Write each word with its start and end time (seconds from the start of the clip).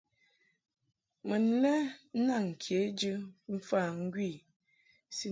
Mun 1.27 1.43
lɛ 1.63 1.73
naŋ 2.27 2.45
kejɨ 2.63 3.13
mf 3.53 3.69
ambo 3.81 3.91
ŋgwi 4.05 4.29
i. 5.27 5.29